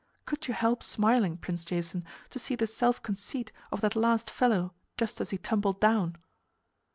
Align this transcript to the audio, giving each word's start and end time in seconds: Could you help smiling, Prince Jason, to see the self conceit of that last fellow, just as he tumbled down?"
Could 0.25 0.47
you 0.47 0.55
help 0.55 0.81
smiling, 0.81 1.37
Prince 1.37 1.63
Jason, 1.63 2.03
to 2.31 2.39
see 2.39 2.55
the 2.55 2.65
self 2.65 3.03
conceit 3.03 3.51
of 3.71 3.81
that 3.81 3.95
last 3.95 4.31
fellow, 4.31 4.73
just 4.97 5.21
as 5.21 5.29
he 5.29 5.37
tumbled 5.37 5.79
down?" 5.79 6.15